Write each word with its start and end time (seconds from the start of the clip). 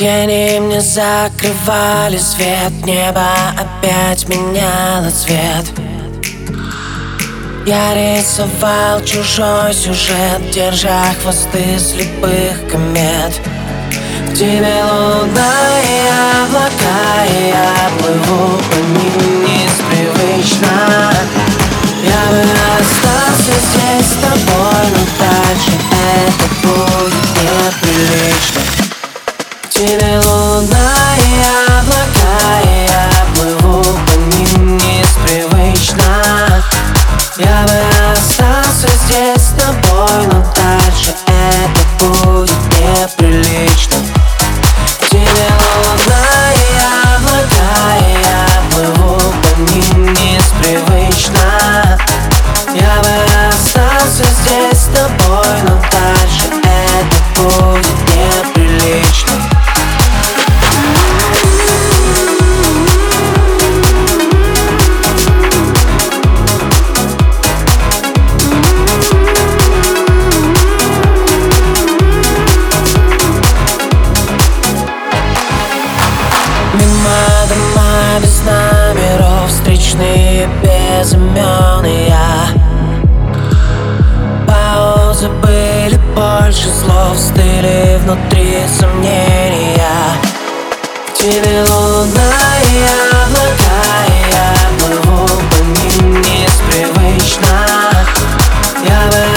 Тени 0.00 0.58
мне 0.60 0.80
закрывали 0.80 2.16
свет. 2.16 2.72
Небо 2.86 3.20
опять 3.54 4.26
меняло 4.30 5.10
цвет. 5.10 5.66
Я 7.66 7.92
рисовал 7.92 9.04
чужой 9.04 9.74
сюжет 9.74 10.40
Держа 10.54 11.04
хвосты 11.22 11.78
слепых 11.78 12.66
комет. 12.72 13.38
В 14.28 14.34
тебе 14.34 14.82
луна 14.84 15.52
и 15.84 16.00
облака 16.46 17.26
И 17.28 17.48
я 17.48 17.90
плыву 17.98 18.56
по 18.56 18.76
ним 18.76 19.42
непривычно 19.42 20.90
Я 20.90 20.99
без 78.22 78.42
номеров 78.42 79.48
Встречные 79.48 80.48
без 80.62 81.12
имен 81.12 81.84
и 81.84 82.08
я. 82.08 82.48
Паузы 84.46 85.28
были 85.28 85.98
больше 86.14 86.68
слов 86.68 87.18
Стыли 87.18 87.98
внутри 88.02 88.58
сомнения. 88.78 89.80
Тебе 91.14 91.62
луна 91.68 92.32
и 92.62 92.80
облака 93.26 93.80
И 94.08 94.10
я 94.32 94.48
плыву 94.78 95.26
по 95.26 95.58
ним 95.62 96.14
непривычно 96.14 97.56
Я 98.86 99.00
бы 99.10 99.29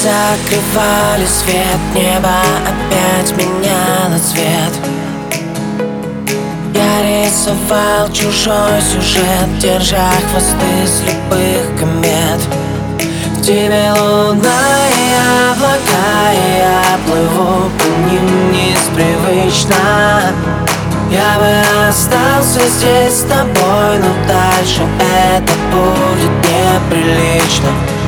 закрывали 0.00 1.26
свет 1.26 1.78
Небо 1.94 2.40
опять 2.64 3.32
меняло 3.36 4.18
цвет. 4.18 4.72
Я 6.74 7.02
рисовал 7.02 8.10
чужой 8.12 8.80
сюжет 8.80 9.58
Держа 9.58 10.10
хвосты 10.30 10.86
слепых 10.86 11.78
комет. 11.78 12.40
В 13.36 13.42
тебе 13.42 13.90
луна 13.92 14.88
и 14.88 15.14
облака 15.50 16.32
И 16.32 16.58
я 16.58 16.98
плыву 17.06 17.70
по 17.78 18.10
ним 18.10 18.52
непривычно 18.52 19.74
Я 21.10 21.38
бы 21.38 21.88
остался 21.88 22.60
здесь 22.68 23.20
с 23.20 23.22
тобой 23.22 23.98
Но 23.98 24.12
дальше 24.28 24.82
это 25.00 25.52
будет 25.72 26.30
неприлично 26.90 27.99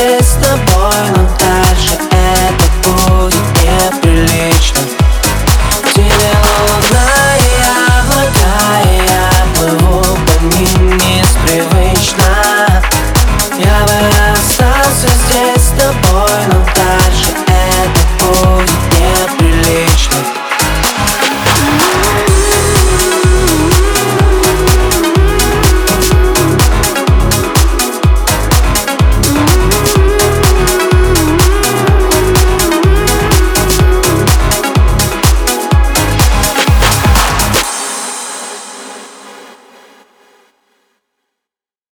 fiesta 0.00 0.59